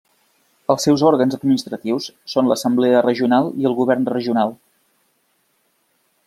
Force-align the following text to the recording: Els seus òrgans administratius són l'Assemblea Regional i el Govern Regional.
Els 0.73 0.85
seus 0.87 1.01
òrgans 1.09 1.35
administratius 1.37 2.07
són 2.33 2.49
l'Assemblea 2.53 3.03
Regional 3.09 3.53
i 3.65 3.69
el 3.71 3.77
Govern 3.81 4.09
Regional. 4.15 4.57